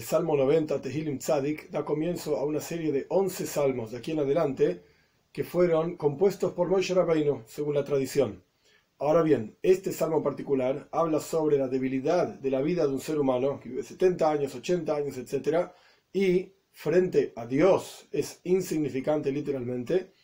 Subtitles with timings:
[0.00, 4.12] el Salmo 90, Tehilim Tzadik, da comienzo a una serie de 11 salmos de aquí
[4.12, 4.82] en adelante
[5.30, 8.42] que fueron compuestos por Moshe Rabbeinu, según la tradición.
[8.98, 13.18] Ahora bien, este salmo particular habla sobre la debilidad de la vida de un ser
[13.18, 15.68] humano que vive 70 años, 80 años, etc.
[16.14, 20.14] Y frente a Dios es insignificante literalmente.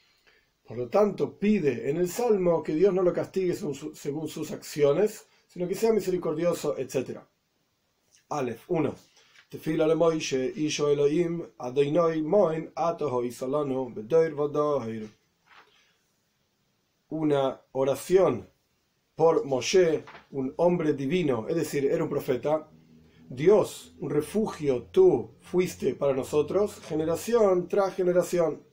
[0.66, 5.26] Por lo tanto, pide en el salmo que Dios no lo castigue según sus acciones,
[5.46, 7.18] sino que sea misericordioso, etc.
[8.30, 9.15] Aleph 1.
[9.48, 15.08] Tefila le Moishe, Isho Elohim, Adonai Moin, Atoho Isalano, Bedoir Vadoir.
[17.10, 18.48] Una oración
[19.14, 22.68] por Moshe, un hombre divino, es decir, era un profeta,
[23.28, 28.64] Dios, un refugio, tú fuiste para nosotros, generación tras generación.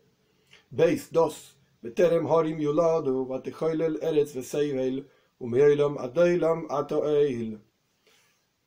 [0.72, 1.56] Veis, dos.
[1.84, 5.08] Beterem horim yuladu, vatechoilel eretz veseivel,
[5.40, 7.62] umeilam adeilam atoeil.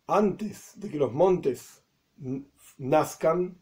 [0.07, 1.83] Antes de que los montes
[2.79, 3.61] nazcan,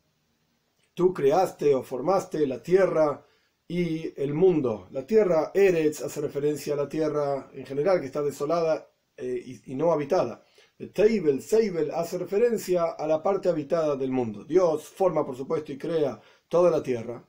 [0.95, 3.27] tú creaste o formaste la tierra
[3.67, 4.89] y el mundo.
[4.91, 9.75] La tierra Eretz hace referencia a la tierra en general que está desolada eh, y,
[9.75, 10.45] no habitada.
[10.79, 14.45] El Teibel, Seibel hace referencia a la parte habitada del mundo.
[14.45, 17.25] Dios forma, por supuesto, y crea toda la tierra.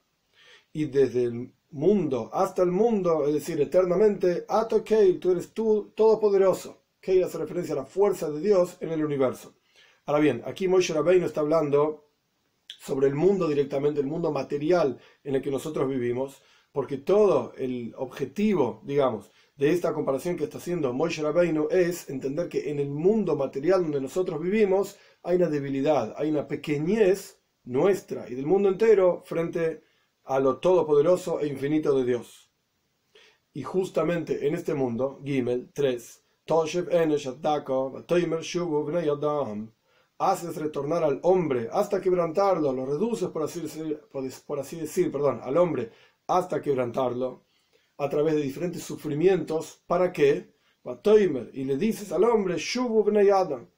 [0.73, 5.92] Y desde el mundo hasta el mundo, es decir, eternamente, Ato Keil, tú eres tú
[5.95, 6.82] todopoderoso.
[7.00, 9.55] Keil hace referencia a la fuerza de Dios en el universo.
[10.08, 12.06] Ahora bien, aquí Moshe Rabbeinu está hablando
[12.80, 17.92] sobre el mundo directamente, el mundo material en el que nosotros vivimos, porque todo el
[17.98, 22.89] objetivo, digamos, de esta comparación que está haciendo Moshe Rabbeinu es entender que en el
[22.89, 28.70] mundo material donde nosotros vivimos hay una debilidad, hay una pequeñez nuestra y del mundo
[28.70, 29.81] entero frente
[30.26, 32.52] a lo todopoderoso e infinito de Dios.
[33.53, 37.28] Y justamente en este mundo, Gimel 3, Toshev Enesh
[40.17, 43.61] haces retornar al hombre hasta quebrantarlo, lo reduces, por así
[44.45, 45.92] por así decir perdón, al hombre
[46.27, 47.45] hasta quebrantarlo,
[47.98, 50.54] a través de diferentes sufrimientos, ¿para qué?
[51.54, 52.58] Y le dices al hombre,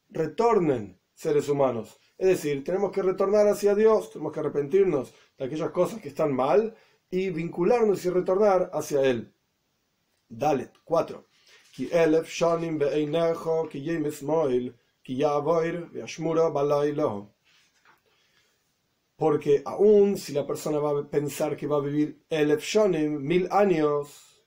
[0.09, 1.99] retornen seres humanos.
[2.17, 6.33] Es decir, tenemos que retornar hacia Dios, tenemos que arrepentirnos de aquellas cosas que están
[6.33, 6.75] mal
[7.09, 9.33] y vincularnos y retornar hacia Él.
[10.29, 11.25] Dalet 4
[19.17, 23.47] porque aún si la persona va a pensar que va a vivir el shonim, mil
[23.51, 24.45] años,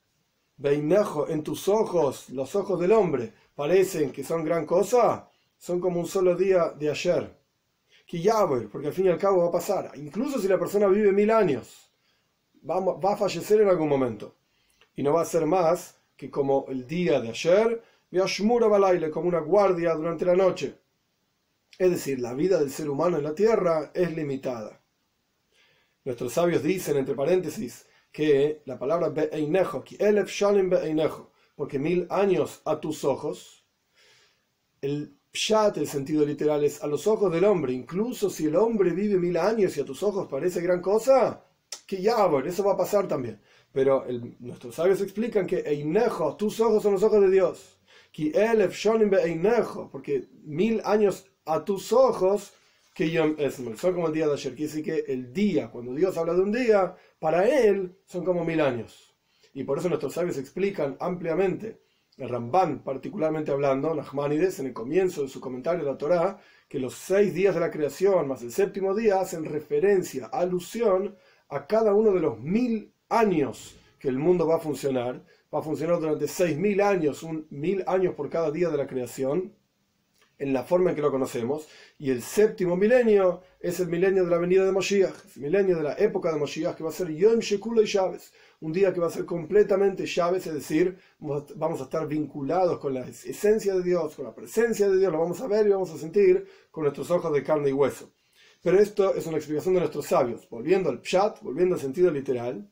[0.56, 5.28] Beinejo, en tus ojos, los ojos del hombre, parecen que son gran cosa,
[5.59, 7.37] son como un solo día de ayer.
[8.71, 9.92] Porque al fin y al cabo va a pasar.
[9.97, 11.91] Incluso si la persona vive mil años,
[12.69, 14.37] va, va a fallecer en algún momento.
[14.94, 19.28] Y no va a ser más que como el día de ayer Shmura Balaile, como
[19.28, 20.75] una guardia durante la noche.
[21.78, 24.81] Es decir, la vida del ser humano en la tierra es limitada.
[26.04, 32.62] Nuestros sabios dicen, entre paréntesis, que la palabra be'einejo, elef shalim be'einejo, porque mil años
[32.65, 33.65] a tus ojos,
[34.81, 37.72] el pshat, el sentido literal, es a los ojos del hombre.
[37.72, 41.44] Incluso si el hombre vive mil años y a tus ojos parece gran cosa,
[41.87, 43.41] que ya, eso va a pasar también.
[43.72, 44.04] Pero
[44.41, 47.79] nuestros sabios explican que einejo, tus ojos son los ojos de Dios
[49.91, 52.53] porque mil años a tus ojos
[52.94, 54.54] que Yom Esmel, son como el día de ayer.
[54.54, 58.44] Quiere decir que el día, cuando Dios habla de un día, para él son como
[58.44, 59.15] mil años.
[59.54, 61.81] Y por eso nuestros sabios explican ampliamente,
[62.16, 66.38] el Ramban particularmente hablando, Nachmanides, en el comienzo de su comentario de la Torá,
[66.69, 71.16] que los seis días de la creación más el séptimo día hacen referencia, alusión
[71.48, 75.62] a cada uno de los mil años que el mundo va a funcionar, va a
[75.62, 79.52] funcionar durante 6.000 años, un mil años por cada día de la creación,
[80.40, 81.68] en la forma en que lo conocemos,
[81.98, 85.82] y el séptimo milenio es el milenio de la venida de Moshiach, el milenio de
[85.82, 89.00] la época de Moshiach, que va a ser Yom Shekula y Chávez, un día que
[89.00, 93.82] va a ser completamente Chávez, es decir, vamos a estar vinculados con la esencia de
[93.82, 96.84] Dios, con la presencia de Dios, lo vamos a ver y vamos a sentir con
[96.84, 98.10] nuestros ojos de carne y hueso.
[98.62, 102.66] Pero esto es una explicación de nuestros sabios, volviendo al Pshat, volviendo al sentido literal,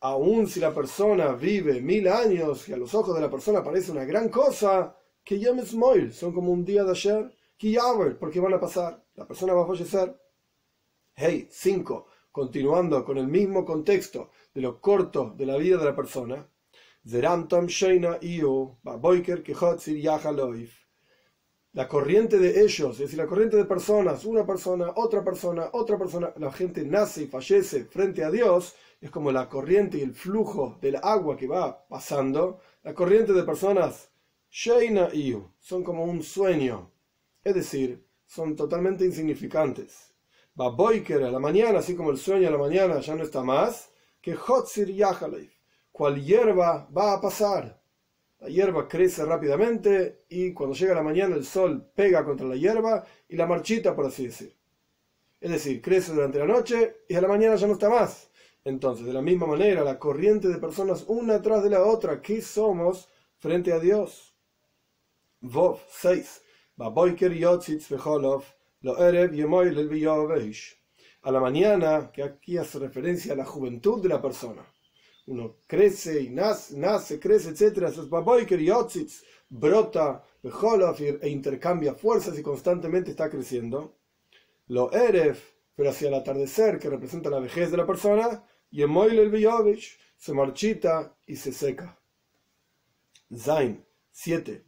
[0.00, 3.92] aun si la persona vive mil años y a los ojos de la persona parece
[3.92, 7.78] una gran cosa, que llames Moil, son como un día de ayer, que
[8.20, 10.20] porque van a pasar, la persona va a fallecer.
[11.16, 12.06] Hey, 5.
[12.30, 16.46] Continuando con el mismo contexto de lo corto de la vida de la persona.
[21.72, 25.98] La corriente de ellos, es decir, la corriente de personas, una persona, otra persona, otra
[25.98, 28.74] persona, la gente nace y fallece frente a Dios,
[29.04, 33.42] es como la corriente y el flujo del agua que va pasando, la corriente de
[33.42, 34.08] personas,
[34.50, 36.90] Sheina Iu, son como un sueño.
[37.44, 40.14] Es decir, son totalmente insignificantes.
[40.54, 43.90] Baboiker a la mañana, así como el sueño a la mañana ya no está más,
[44.22, 45.52] que Hotzir Yahaleif,
[45.92, 47.78] cual hierba va a pasar.
[48.38, 53.04] La hierba crece rápidamente y cuando llega la mañana el sol pega contra la hierba
[53.28, 54.56] y la marchita, por así decir.
[55.42, 58.30] Es decir, crece durante la noche y a la mañana ya no está más.
[58.64, 62.40] Entonces, de la misma manera, la corriente de personas una tras de la otra, ¿qué
[62.40, 64.34] somos frente a Dios?
[65.40, 66.40] Vov 6.
[71.22, 74.66] A la mañana, que aquí hace referencia a la juventud de la persona.
[75.26, 77.92] Uno crece y nace, nace crece, etc.
[79.50, 80.24] brota
[81.22, 83.98] e intercambia fuerzas y constantemente está creciendo.
[84.68, 85.38] Lo Erev,
[85.74, 88.88] pero hacia el atardecer, que representa la vejez de la persona, y el
[90.16, 91.98] se marchita y se seca.
[93.34, 94.64] Zain 7.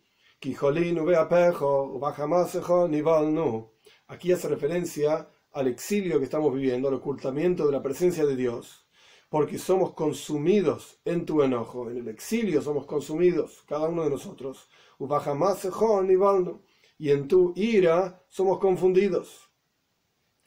[4.09, 8.87] Aquí hace referencia al exilio que estamos viviendo, al ocultamiento de la presencia de Dios,
[9.29, 14.69] porque somos consumidos en tu enojo, en el exilio somos consumidos, cada uno de nosotros,
[16.99, 19.51] y en tu ira somos confundidos.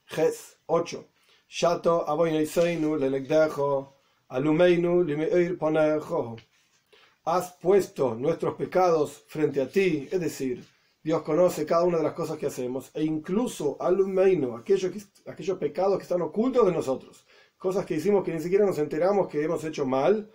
[0.06, 1.06] Ges 8.
[1.52, 2.06] Shato
[4.30, 5.06] alumeinu
[7.26, 10.64] Has puesto nuestros pecados frente a ti, es decir,
[11.02, 14.92] Dios conoce cada una de las cosas que hacemos, e incluso alumeinu, aquellos,
[15.26, 17.26] aquellos pecados que están ocultos de nosotros,
[17.58, 20.32] cosas que hicimos que ni siquiera nos enteramos que hemos hecho mal,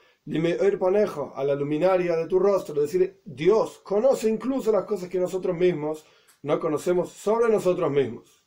[0.80, 5.56] ponejo a la luminaria de tu rostro, decir, Dios conoce incluso las cosas que nosotros
[5.56, 6.04] mismos
[6.42, 8.42] no conocemos sobre nosotros mismos.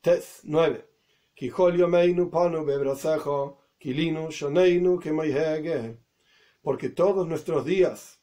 [0.00, 0.91] Tes 9.
[6.62, 8.20] Porque todos nuestros días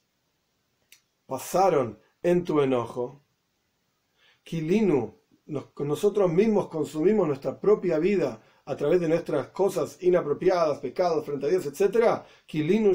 [1.26, 3.24] pasaron en tu enojo.
[4.44, 11.48] Kilinu, nosotros mismos consumimos nuestra propia vida a través de nuestras cosas inapropiadas, pecados frente
[11.48, 12.22] a Dios, etc.
[12.46, 12.94] Kilinu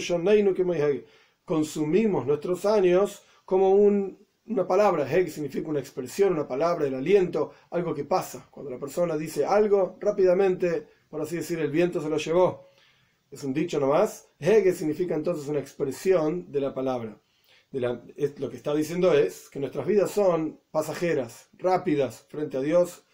[1.45, 7.53] Consumimos nuestros años como un una palabra, heg significa una expresión, una palabra, el aliento,
[7.71, 8.47] algo que pasa.
[8.51, 12.69] Cuando la persona dice algo, rápidamente, por así decir, el viento se lo llevó.
[13.31, 14.29] Es un dicho nomás.
[14.39, 17.19] Hege significa entonces una expresión de la palabra.
[17.71, 23.05] De lo que está diciendo es que nuestras vidas son pasajeras, rápidas frente a Dios,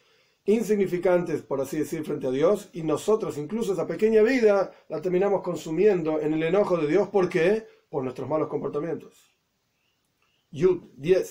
[0.45, 5.43] insignificantes, por así decir, frente a Dios, y nosotros incluso esa pequeña vida la terminamos
[5.43, 7.09] consumiendo en el enojo de Dios.
[7.09, 7.67] ¿Por qué?
[7.89, 9.30] Por nuestros malos comportamientos.
[10.54, 11.24] Yud 10.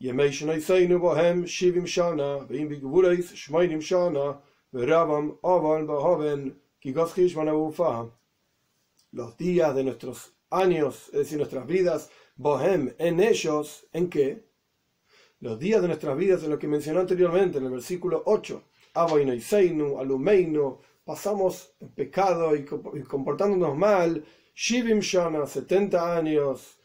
[0.00, 4.32] ימי שנויסיינו בוהם שבעים שנה, ואם בגבורייס שמיינים שנה,
[4.74, 6.48] ורבם אובן בהובן,
[6.80, 8.02] כי גוס חישמן אהופה.
[9.12, 14.44] Los días de nuestros años, es decir, nuestras vidas, bohem, en ellos, ¿en qué?
[15.40, 18.62] Los días de nuestras vidas, en lo que mencionó anteriormente, en el versículo 8,
[18.94, 22.64] Aboinoiseinu, Alumeinu, pasamos en pecado y
[23.14, 24.24] comportándonos mal,
[24.54, 26.78] Shivim Shana, 70 años,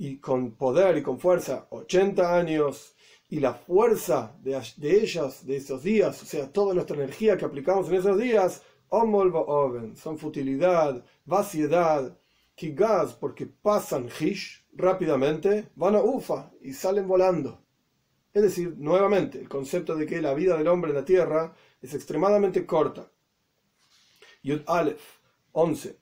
[0.00, 2.96] y con poder y con fuerza 80 años
[3.28, 7.44] y la fuerza de, de ellas, de esos días, o sea, toda nuestra energía que
[7.44, 12.16] aplicamos en esos días, son futilidad, vaciedad,
[12.56, 17.62] gas porque pasan hish rápidamente, van a ufa y salen volando.
[18.32, 21.92] Es decir, nuevamente, el concepto de que la vida del hombre en la tierra es
[21.92, 23.10] extremadamente corta.
[24.42, 25.18] Yud Aleph
[25.52, 25.98] 11.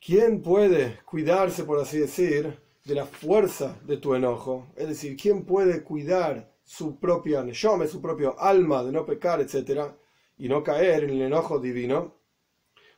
[0.00, 4.68] ¿Quién puede cuidarse, por así decir, de la fuerza de tu enojo?
[4.74, 9.94] Es decir, ¿quién puede cuidar su propia neshome, su propio alma de no pecar, etcétera,
[10.38, 12.14] y no caer en el enojo divino?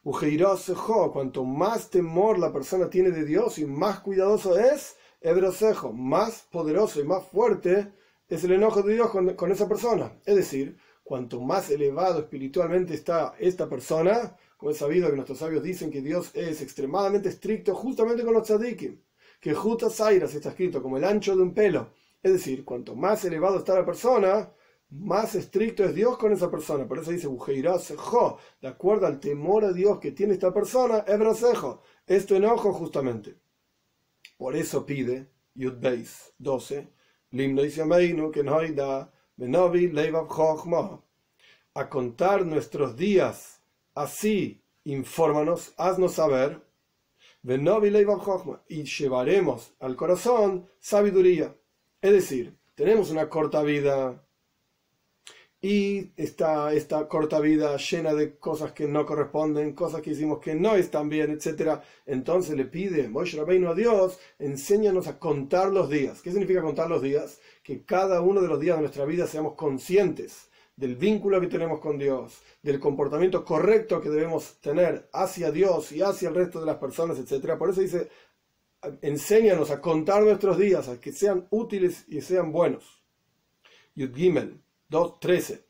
[0.04, 4.96] Cuanto más temor la persona tiene de Dios y más cuidadoso es,
[5.92, 7.92] más poderoso y más fuerte
[8.28, 10.12] es el enojo de Dios con, con esa persona.
[10.24, 10.78] Es decir,
[11.10, 16.02] cuanto más elevado espiritualmente está esta persona, como es sabido que nuestros sabios dicen que
[16.02, 19.02] Dios es extremadamente estricto justamente con los tzadikim,
[19.40, 21.94] que Jutas Zairas está escrito como el ancho de un pelo.
[22.22, 24.52] Es decir, cuanto más elevado está la persona,
[24.90, 26.86] más estricto es Dios con esa persona.
[26.86, 32.24] Por eso dice, de acuerdo al temor a Dios que tiene esta persona, Ebrasejo, es
[32.24, 33.34] tu enojo justamente.
[34.38, 36.88] Por eso pide, Yud Beis 12,
[37.32, 39.12] Limno que nos da
[41.72, 43.62] a contar nuestros días.
[43.94, 46.62] Así, infórmanos, haznos saber,
[48.68, 51.56] y llevaremos al corazón sabiduría.
[52.02, 54.22] Es decir, tenemos una corta vida
[55.62, 60.54] y esta, esta corta vida llena de cosas que no corresponden, cosas que hicimos que
[60.54, 61.80] no están bien, etc.
[62.06, 66.22] Entonces le pide Moshe Rabbeinu a Dios, enséñanos a contar los días.
[66.22, 67.40] ¿Qué significa contar los días?
[67.62, 71.78] Que cada uno de los días de nuestra vida seamos conscientes del vínculo que tenemos
[71.78, 76.66] con Dios, del comportamiento correcto que debemos tener hacia Dios y hacia el resto de
[76.66, 77.58] las personas, etc.
[77.58, 78.08] Por eso dice,
[79.02, 83.04] enséñanos a contar nuestros días, a que sean útiles y sean buenos.
[83.94, 85.64] Yud Gimel 2.13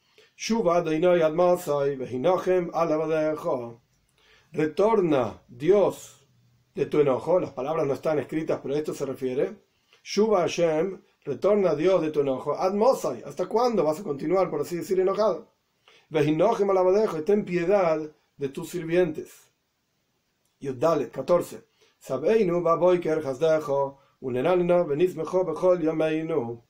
[4.53, 6.27] Retorna Dios
[6.75, 9.57] de tu enojo, las palabras no están escritas, pero a esto se refiere.
[10.03, 12.57] Shuba Hashem, retorna Dios de tu enojo.
[12.57, 15.53] Admosai, ¿hasta cuándo vas a continuar, por así decir, enojado?
[16.09, 18.01] Vehinochem alabadejo, ten piedad
[18.37, 19.53] de tus sirvientes.
[20.59, 21.63] Yudale 14.
[21.99, 26.63] Sabeinu baboiker hasdejo, uneralna venizmejo bechol yameinu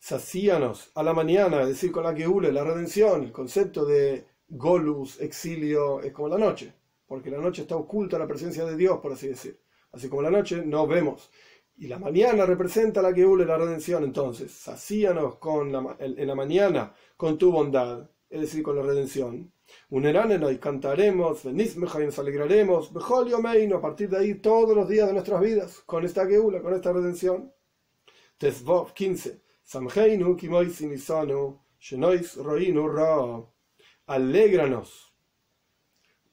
[0.00, 5.20] sacíanos a la mañana, es decir, con la Geule, la redención, el concepto de Golus,
[5.20, 6.72] exilio, es como la noche,
[7.06, 9.60] porque la noche está oculta la presencia de Dios, por así decir.
[9.92, 11.30] Así como la noche no vemos.
[11.76, 16.94] Y la mañana representa la Geule, la redención, entonces, sacíanos con la, en la mañana
[17.16, 19.52] con tu bondad, es decir, con la redención.
[19.90, 25.06] Uneráneno y cantaremos, y nos alegraremos, bejolio meino, a partir de ahí todos los días
[25.06, 27.52] de nuestras vidas, con esta Geula, con esta redención.
[28.38, 29.49] Tesvov 15.
[34.06, 35.14] Alégranos,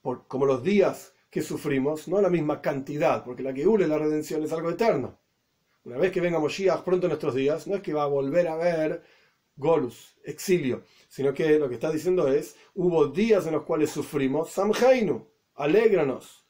[0.02, 4.00] por, como los días que sufrimos, no la misma cantidad, porque la que une la
[4.00, 5.20] redención es algo eterno.
[5.84, 8.48] Una vez que venga Moshiach pronto en nuestros días, no es que va a volver
[8.48, 9.04] a ver
[9.56, 14.50] Golus, exilio, sino que lo que está diciendo es, hubo días en los cuales sufrimos,
[14.50, 16.44] Samheinu, alégranos,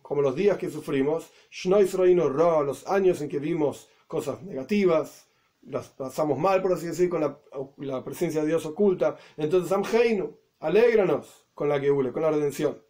[0.00, 1.30] como los días que sufrimos,
[1.66, 5.28] los años en que vimos cosas negativas,
[5.62, 9.16] las pasamos mal, por así decir, con la, presencia de Dios oculta.
[9.36, 12.82] Entonces, Amheinu, alégranos con la Geule, con la redención.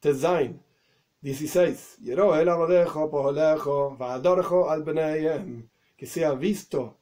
[0.00, 0.62] Tezain,
[1.20, 1.98] 16.
[5.96, 6.98] Que sea visto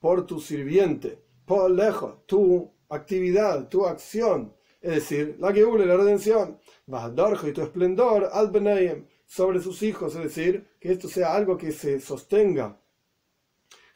[0.00, 6.58] por tu sirviente, por lejos, tu actividad, tu acción, es decir, la Geule, la redención,
[6.86, 12.00] y tu esplendor al sobre sus hijos, es decir, que esto sea algo que se
[12.00, 12.81] sostenga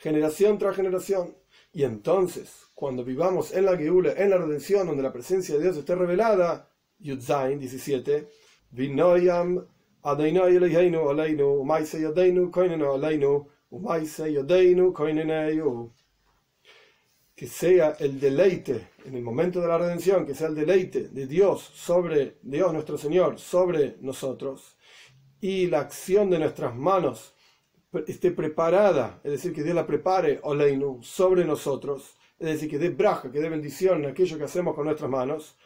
[0.07, 1.35] generación tras generación.
[1.73, 5.77] Y entonces, cuando vivamos en la Geula, en la redención, donde la presencia de Dios
[5.77, 6.71] esté revelada,
[7.01, 8.29] Yudzain 17,
[8.71, 9.67] Vinoyam
[10.05, 15.93] Aleinu Aleinu, Umaise Yadeinu Koinenu Aleinu, Umaise Yadeinu Koinenu.
[17.35, 21.27] Que sea el deleite en el momento de la redención, que sea el deleite de
[21.27, 24.77] Dios sobre Dios nuestro Señor, sobre nosotros,
[25.41, 27.36] y la acción de nuestras manos
[28.07, 32.91] esté preparada, es decir, que Dios la prepare, Oleinu, sobre nosotros, es decir, que dé
[32.91, 35.57] braja, que dé bendición en aquello que hacemos con nuestras manos,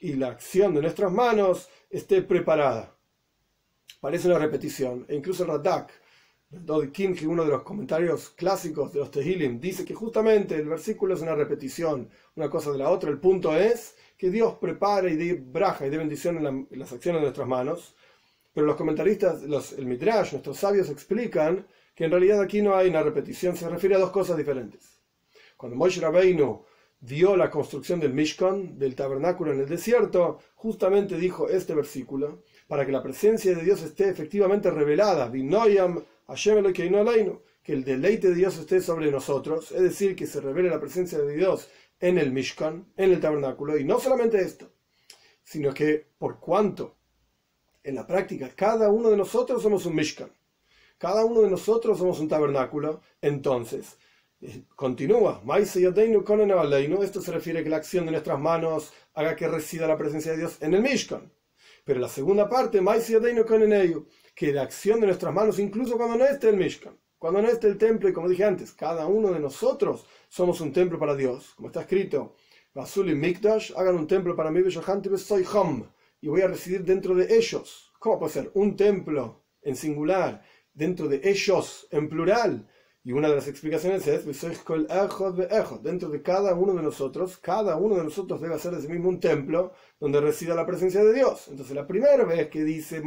[0.00, 2.94] y la acción de nuestras manos esté preparada.
[4.00, 5.92] Parece una repetición, e incluso Radak,
[6.92, 11.20] Kimchi, uno de los comentarios clásicos de los Tehilim, dice que justamente el versículo es
[11.20, 13.10] una repetición, una cosa de la otra.
[13.10, 16.92] El punto es que Dios prepare y dé braja y dé bendición en, en las
[16.92, 17.94] acciones de nuestras manos,
[18.58, 22.88] pero los comentaristas, los, el Midrash, nuestros sabios explican que en realidad aquí no hay
[22.88, 24.98] una repetición, se refiere a dos cosas diferentes.
[25.56, 26.64] Cuando Moshe Rabbeinu
[26.98, 32.84] vio la construcción del Mishkan, del tabernáculo en el desierto, justamente dijo este versículo, para
[32.84, 35.38] que la presencia de Dios esté efectivamente revelada, que
[37.72, 41.32] el deleite de Dios esté sobre nosotros, es decir, que se revele la presencia de
[41.32, 41.68] Dios
[42.00, 44.72] en el Mishkan, en el tabernáculo, y no solamente esto,
[45.44, 46.97] sino que por cuanto
[47.82, 50.30] en la práctica, cada uno de nosotros somos un Mishkan.
[50.98, 53.00] Cada uno de nosotros somos un tabernáculo.
[53.22, 53.96] Entonces,
[54.40, 55.42] eh, continúa.
[57.02, 60.32] Esto se refiere a que la acción de nuestras manos haga que resida la presencia
[60.32, 61.32] de Dios en el Mishkan.
[61.84, 62.82] Pero la segunda parte,
[64.34, 67.68] que la acción de nuestras manos, incluso cuando no esté el Mishkan, cuando no esté
[67.68, 71.54] el templo, y como dije antes, cada uno de nosotros somos un templo para Dios.
[71.54, 72.36] Como está escrito,
[72.74, 75.84] Basul y Mikdash, hagan un templo para mí, soy Hom
[76.20, 77.92] y voy a residir dentro de ellos.
[77.98, 78.50] ¿Cómo puede ser?
[78.54, 82.68] Un templo en singular, dentro de ellos en plural.
[83.04, 88.04] Y una de las explicaciones es, dentro de cada uno de nosotros, cada uno de
[88.04, 91.48] nosotros debe hacer de sí mismo un templo donde resida la presencia de Dios.
[91.48, 93.02] Entonces la primera vez que dice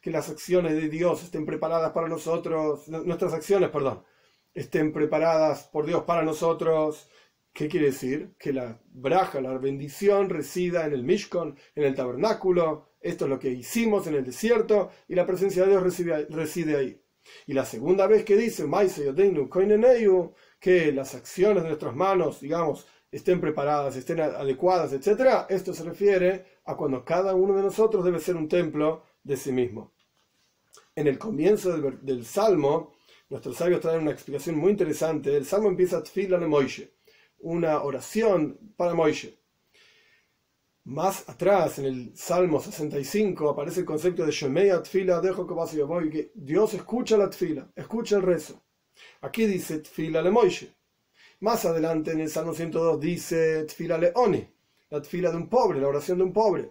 [0.00, 4.04] que las acciones de Dios estén preparadas para nosotros, nuestras acciones, perdón,
[4.52, 7.08] estén preparadas por Dios para nosotros,
[7.54, 8.34] ¿Qué quiere decir?
[8.36, 12.88] Que la braja, la bendición resida en el Mishkan, en el tabernáculo.
[13.00, 15.82] Esto es lo que hicimos en el desierto y la presencia de Dios
[16.30, 17.00] reside, ahí.
[17.46, 18.66] Y la segunda vez que dice,
[20.58, 26.44] que las acciones de nuestras manos, digamos, estén preparadas, estén adecuadas, etc., esto se refiere
[26.64, 29.92] a cuando cada uno de nosotros debe ser un templo de sí mismo.
[30.96, 32.94] En el comienzo del, Salmo,
[33.30, 35.36] nuestros sabios traen una explicación muy interesante.
[35.36, 36.94] El Salmo empieza Tfila de Moishe,
[37.44, 39.38] una oración para Moishe.
[40.84, 46.32] Más atrás, en el Salmo 65, aparece el concepto de Shemea Tfila, dejo que que
[46.34, 48.62] Dios escucha la Tfila, escucha el rezo.
[49.20, 50.74] Aquí dice Tfila le Moishe.
[51.40, 54.46] Más adelante, en el Salmo 102, dice Tfila le Oni,
[54.90, 56.70] la Tfila de un pobre, la oración de un pobre.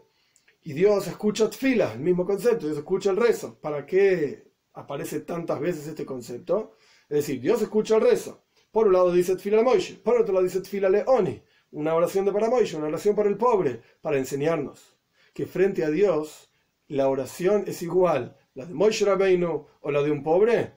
[0.64, 3.60] Y Dios escucha Tfila, el mismo concepto, Dios escucha el rezo.
[3.60, 6.78] ¿Para qué aparece tantas veces este concepto?
[7.10, 8.43] Es decir, Dios escucha el rezo.
[8.74, 11.40] Por un lado dice Tfila le Moishe, por otro lado dice Tfila le Oni
[11.74, 14.96] una oración de para una oración para el pobre, para enseñarnos
[15.32, 16.50] que frente a Dios
[16.88, 20.74] la oración es igual, la de Moshe Rabbeinu o la de un pobre.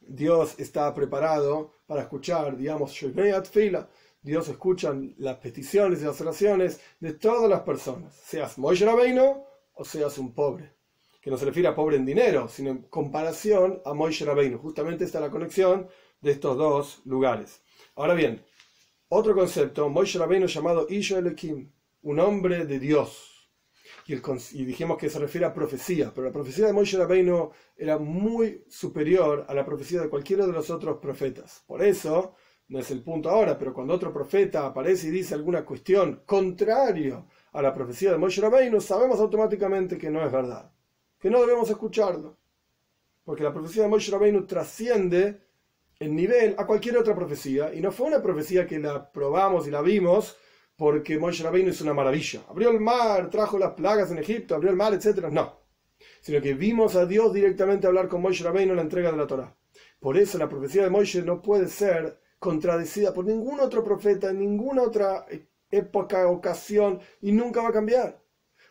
[0.00, 2.92] Dios está preparado para escuchar, digamos,
[4.22, 9.44] Dios escucha las peticiones y las oraciones de todas las personas, seas Moshe Rabbeinu
[9.74, 10.72] o seas un pobre.
[11.20, 14.58] Que no se refiere a pobre en dinero, sino en comparación a Moshe Rabbeinu.
[14.58, 15.88] Justamente está la conexión
[16.24, 17.60] de estos dos lugares.
[17.94, 18.42] Ahora bien,
[19.08, 21.70] otro concepto, Moshe Rabbeinu llamado Isha Elohim,
[22.02, 23.30] un hombre de Dios.
[24.06, 28.64] Y, dijimos que se refiere a profecía, pero la profecía de Moshe Rabbeinu era muy
[28.68, 31.62] superior a la profecía de cualquiera de los otros profetas.
[31.66, 32.34] Por eso,
[32.68, 37.26] no es el punto ahora, pero cuando otro profeta aparece y dice alguna cuestión contrario
[37.52, 40.72] a la profecía de Moshe Rabbeinu, sabemos automáticamente que no es verdad,
[41.18, 42.38] que no debemos escucharlo.
[43.24, 45.44] Porque la profecía de Moshe Rabbeinu trasciende
[45.98, 49.70] en nivel a cualquier otra profecía, y no fue una profecía que la probamos y
[49.70, 50.36] la vimos
[50.76, 52.42] porque Moshe Rabbeinu es una maravilla.
[52.48, 55.28] Abrió el mar, trajo las plagas en Egipto, abrió el mar, etc.
[55.30, 55.60] No.
[56.20, 59.26] Sino que vimos a Dios directamente hablar con Moshe Rabbeinu en la entrega de la
[59.26, 59.56] Torah.
[60.00, 64.40] Por eso la profecía de Moshe no puede ser contradecida por ningún otro profeta en
[64.40, 65.26] ninguna otra
[65.70, 68.20] época, ocasión, y nunca va a cambiar.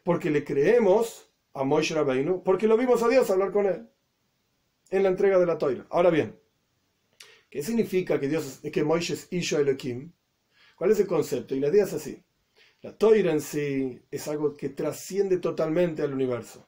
[0.03, 3.89] Porque le creemos a Moshe Rabbeinu, porque lo vimos a Dios hablar con él
[4.91, 5.87] en la entrega de la Torah.
[5.89, 6.39] Ahora bien,
[7.53, 10.11] ¿Qué significa que Dios que Moisés es Isha Elohim?
[10.75, 11.53] ¿Cuál es el concepto?
[11.53, 12.19] Y la idea es así.
[12.81, 16.67] La toira en sí es algo que trasciende totalmente al universo.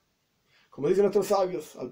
[0.69, 1.89] Como dicen nuestros sabios, al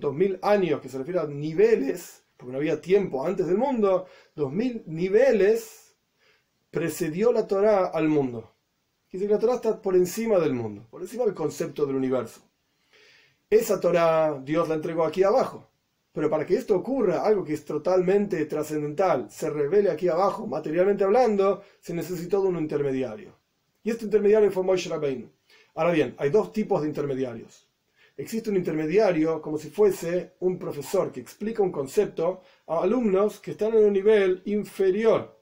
[0.00, 4.06] dos mil años, que se refiere a niveles, porque no había tiempo antes del mundo,
[4.34, 5.94] dos mil niveles
[6.70, 8.54] precedió la Torah al mundo.
[9.12, 12.40] Dice que la Torah está por encima del mundo, por encima del concepto del universo.
[13.50, 15.73] Esa Torah Dios la entregó aquí abajo.
[16.14, 21.02] Pero para que esto ocurra, algo que es totalmente trascendental, se revele aquí abajo, materialmente
[21.02, 23.32] hablando, se necesitó de un intermediario.
[23.82, 25.28] Y este intermediario fue Moshe Rabbeinu.
[25.74, 27.68] Ahora bien, hay dos tipos de intermediarios.
[28.16, 33.50] Existe un intermediario como si fuese un profesor que explica un concepto a alumnos que
[33.50, 35.36] están en un nivel inferior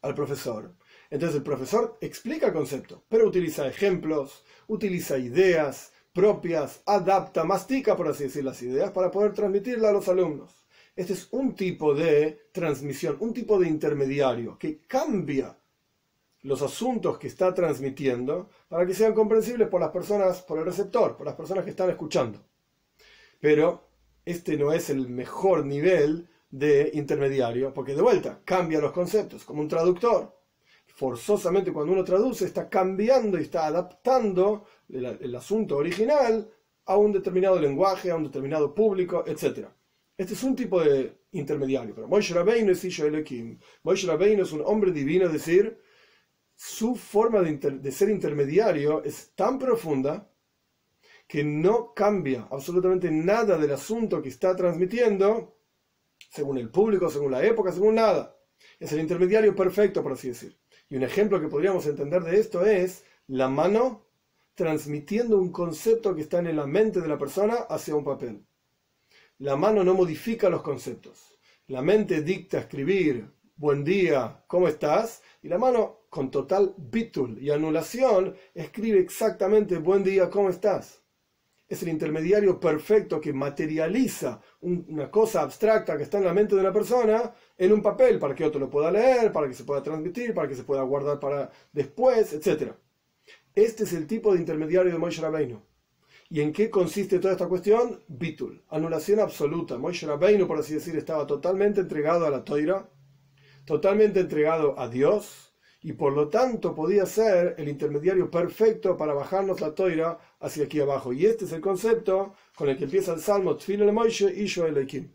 [0.00, 0.72] al profesor.
[1.10, 8.08] Entonces el profesor explica el concepto, pero utiliza ejemplos, utiliza ideas, propias, adapta, mastica, por
[8.08, 10.66] así decir, las ideas para poder transmitirlas a los alumnos.
[10.96, 15.56] Este es un tipo de transmisión, un tipo de intermediario que cambia
[16.42, 21.16] los asuntos que está transmitiendo para que sean comprensibles por las personas, por el receptor,
[21.16, 22.40] por las personas que están escuchando.
[23.40, 23.88] Pero
[24.24, 29.60] este no es el mejor nivel de intermediario, porque de vuelta cambia los conceptos, como
[29.60, 30.37] un traductor
[30.98, 36.50] forzosamente cuando uno traduce está cambiando y está adaptando el, asunto original
[36.86, 39.68] a un determinado lenguaje, a un determinado público, etc.
[40.16, 41.94] Este es un tipo de intermediario.
[41.94, 43.60] Pero Moshe Rabbeinu es Isha Elohim.
[43.84, 45.80] Moshe Rabbeinu es un hombre divino, es decir,
[46.56, 50.28] su forma de, de ser intermediario es tan profunda
[51.28, 55.60] que no cambia absolutamente nada del asunto que está transmitiendo,
[56.28, 58.36] según el público, según la época, según nada.
[58.80, 60.58] Es el intermediario perfecto, por así decir.
[60.88, 64.06] Y un ejemplo que podríamos entender de esto es la mano
[64.54, 68.44] transmitiendo un concepto que está en la mente de la persona hacia un papel.
[69.38, 71.38] La mano no modifica los conceptos.
[71.68, 75.22] La mente dicta escribir buen día, ¿cómo estás?
[75.42, 81.02] Y la mano, con total bitul y anulación, escribe exactamente buen día, ¿cómo estás?
[81.68, 86.62] Es el intermediario perfecto que materializa una cosa abstracta que está en la mente de
[86.62, 89.82] una persona en un papel para que otro lo pueda leer, para que se pueda
[89.82, 92.72] transmitir, para que se pueda guardar para después, etc.
[93.54, 95.60] Este es el tipo de intermediario de Moshe Rabbeinu.
[96.30, 98.02] ¿Y en qué consiste toda esta cuestión?
[98.08, 99.76] Bitul, anulación absoluta.
[99.76, 102.88] Moshe Rabbeinu, por así decir, estaba totalmente entregado a la toira,
[103.66, 105.47] totalmente entregado a Dios,
[105.82, 110.80] y por lo tanto podía ser el intermediario perfecto para bajarnos la toira hacia aquí
[110.80, 111.12] abajo.
[111.12, 114.48] Y este es el concepto con el que empieza el salmo Tfil el Moishe y
[114.48, 115.08] Joelekim.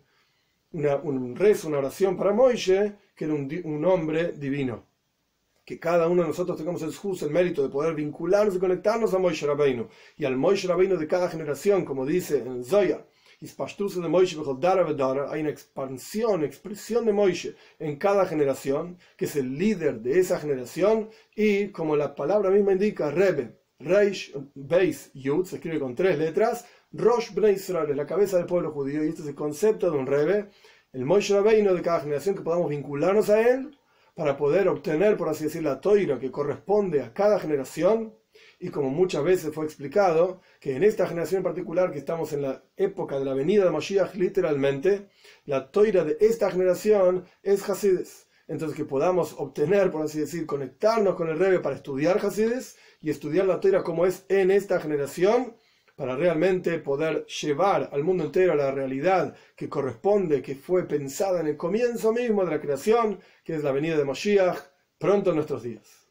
[0.71, 4.85] Una, un rezo, una oración para Moishe, que era un, un, hombre divino.
[5.65, 9.13] Que cada uno de nosotros tengamos el juz, el mérito de poder vincularnos y conectarnos
[9.13, 9.87] a Moishe Rabbeinu.
[10.17, 13.05] Y al Moishe Rabbeinu de cada generación, como dice en Zoya,
[13.43, 14.37] de Moishe
[15.29, 20.39] hay una expansión, expresión de Moishe en cada generación, que es el líder de esa
[20.39, 26.17] generación, y como la palabra misma indica, Rebe, Reish, Beis, Yud, se escribe con tres
[26.17, 29.97] letras, Rosh Bnei Israel, la cabeza del pueblo judío, y este es el concepto de
[29.97, 30.49] un Rebe,
[30.93, 33.77] el Moishe Rabbeinu de cada generación, que podamos vincularnos a él,
[34.15, 38.13] para poder obtener, por así decir, la toira que corresponde a cada generación,
[38.59, 42.43] y como muchas veces fue explicado, que en esta generación en particular, que estamos en
[42.43, 45.09] la época de la venida de Mashiach, literalmente,
[45.45, 48.27] la toira de esta generación es Hasides.
[48.47, 53.09] Entonces que podamos obtener, por así decir, conectarnos con el Rebbe para estudiar Hasides y
[53.09, 55.55] estudiar la toira como es en esta generación,
[55.95, 61.47] para realmente poder llevar al mundo entero la realidad que corresponde, que fue pensada en
[61.47, 64.57] el comienzo mismo de la creación, que es la venida de Mashiach,
[64.97, 66.02] pronto en nuestros días.